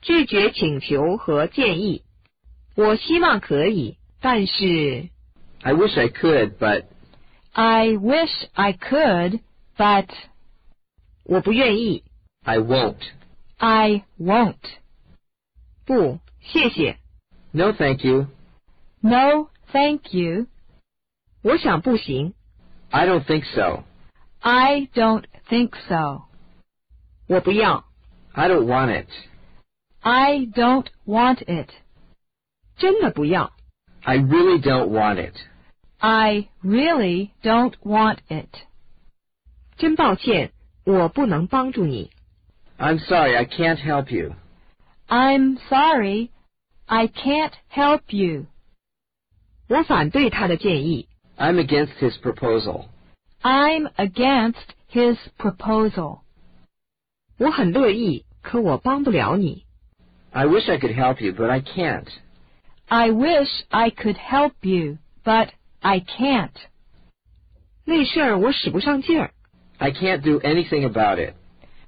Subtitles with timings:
[0.00, 2.02] 拒绝请求和建议。
[2.74, 5.08] 我希望可以，但是
[5.62, 6.84] I wish I could, but
[7.52, 9.40] I wish I could,
[9.76, 10.08] but
[11.24, 12.04] 我不愿意。
[12.44, 13.00] I won't.
[13.56, 14.56] I won't.
[15.84, 16.98] 不，谢谢。
[17.52, 18.26] No, thank you.
[19.00, 20.46] No, thank you.
[21.42, 22.34] 我想不行。
[22.90, 23.84] I don't think so.
[24.40, 26.22] I don't think so.
[27.26, 27.84] 我不要。
[28.32, 29.08] I don't want it.
[30.00, 31.70] I don't want it.
[32.76, 33.52] 真的不要。
[34.02, 35.34] I really don't want it.
[35.98, 38.50] I really don't want it.
[39.76, 40.52] 真抱歉，
[40.84, 42.10] 我不能帮助你。
[42.78, 44.34] I'm sorry, I can't help you.
[45.08, 46.30] I'm sorry.
[46.86, 48.46] I can't help you.
[49.68, 51.08] 我反对他的建议。
[51.36, 52.86] I'm against his proposal.
[53.42, 56.20] I'm against his proposal.
[57.38, 59.64] 我很乐意，可我帮不了你。
[60.32, 62.08] I wish I could help you, but I can't.
[62.88, 65.50] I wish I could help you, but
[65.82, 66.56] I can't.
[67.84, 69.30] 那事儿我使不上劲儿。
[69.78, 71.34] I can't do anything about it.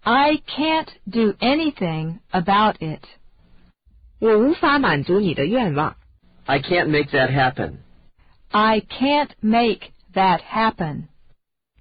[0.00, 3.04] I can't do anything about it.
[4.18, 5.96] 我无法满足你的愿望。
[6.44, 7.78] I can't make that happen.
[8.50, 11.04] I can't make that happen.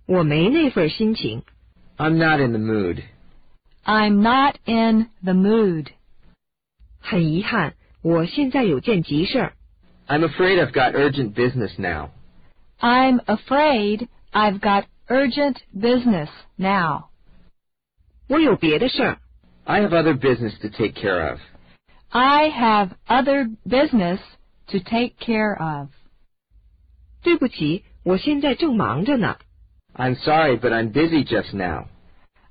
[0.05, 1.43] 我没那份心情。
[1.97, 3.03] I'm not in the mood.
[3.83, 5.87] I'm not in the mood.
[7.05, 9.53] 很遗憾，我现在有件急事儿。
[10.07, 12.09] I'm afraid I've got urgent business now.
[12.79, 17.09] I'm afraid I've got urgent business now.
[18.27, 19.17] 我有别的事儿。
[19.65, 21.39] I have other business to take care of.
[22.09, 24.19] I have other business
[24.67, 25.89] to take care of.
[27.21, 29.37] 对不起，我现在正忙着呢。
[29.93, 31.87] I'm sorry, but I'm busy just now.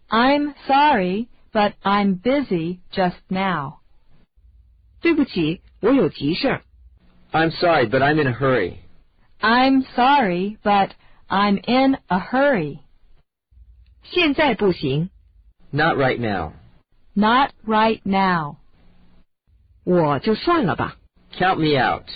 [0.09, 3.81] I'm sorry, but I'm busy just now.
[5.05, 6.63] 对不起，我有急事儿。
[7.33, 8.79] I'm sorry, but I'm in a hurry.
[9.41, 10.91] I'm sorry, but
[11.29, 12.81] I'm in a hurry.
[14.03, 15.11] 现在不行，
[15.71, 16.53] Not right now.
[17.15, 18.57] Not right now.
[19.85, 20.97] 我就算了吧。
[21.33, 22.07] Count me out.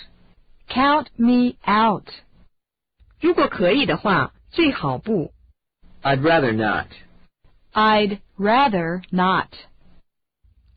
[0.69, 2.09] Count me out.
[3.21, 5.33] 如果可以的话，最好不。
[6.03, 6.89] I'd rather not.
[7.73, 9.49] I'd rather not.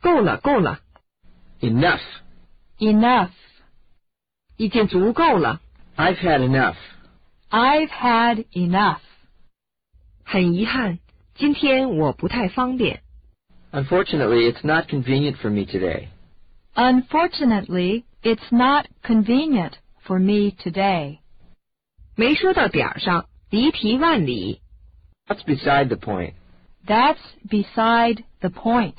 [0.02, 0.80] 够了，够了，
[1.62, 2.02] Enough.
[2.80, 3.32] Enough.
[4.58, 5.62] 已经足够了。
[5.96, 6.76] I've had enough.
[7.50, 9.00] I've had enough.
[10.24, 11.00] 很遗憾，
[11.36, 13.02] 今天我不太方便。
[13.72, 16.10] Unfortunately, it's not convenient for me today.
[16.76, 21.20] Unfortunately, it's not convenient for me today.
[22.16, 24.62] 没说到点儿上，离题万里。
[25.28, 26.34] That's beside the point.
[26.86, 27.18] That's
[27.50, 28.96] beside the point.